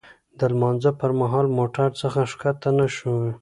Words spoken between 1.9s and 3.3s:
څخه ښکته نه شوو.